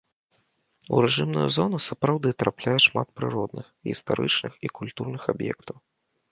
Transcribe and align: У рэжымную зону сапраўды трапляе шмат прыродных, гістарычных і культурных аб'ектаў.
У 0.95 1.01
рэжымную 1.05 1.43
зону 1.57 1.77
сапраўды 1.89 2.33
трапляе 2.45 2.75
шмат 2.87 3.07
прыродных, 3.21 3.65
гістарычных 3.91 4.53
і 4.67 4.75
культурных 4.81 5.33
аб'ектаў. 5.35 5.75